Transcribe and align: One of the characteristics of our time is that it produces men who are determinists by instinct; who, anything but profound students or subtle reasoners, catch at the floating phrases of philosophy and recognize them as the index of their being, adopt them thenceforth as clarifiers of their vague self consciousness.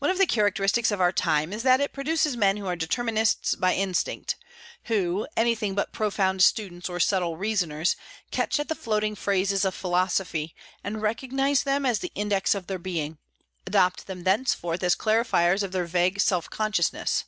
One 0.00 0.10
of 0.10 0.18
the 0.18 0.26
characteristics 0.26 0.90
of 0.90 1.00
our 1.00 1.12
time 1.12 1.52
is 1.52 1.62
that 1.62 1.80
it 1.80 1.92
produces 1.92 2.36
men 2.36 2.56
who 2.56 2.66
are 2.66 2.74
determinists 2.74 3.54
by 3.54 3.72
instinct; 3.76 4.34
who, 4.86 5.28
anything 5.36 5.76
but 5.76 5.92
profound 5.92 6.42
students 6.42 6.88
or 6.88 6.98
subtle 6.98 7.36
reasoners, 7.36 7.94
catch 8.32 8.58
at 8.58 8.66
the 8.66 8.74
floating 8.74 9.14
phrases 9.14 9.64
of 9.64 9.72
philosophy 9.72 10.56
and 10.82 11.02
recognize 11.02 11.62
them 11.62 11.86
as 11.86 12.00
the 12.00 12.10
index 12.16 12.56
of 12.56 12.66
their 12.66 12.80
being, 12.80 13.18
adopt 13.64 14.08
them 14.08 14.24
thenceforth 14.24 14.82
as 14.82 14.96
clarifiers 14.96 15.62
of 15.62 15.70
their 15.70 15.86
vague 15.86 16.20
self 16.20 16.50
consciousness. 16.50 17.26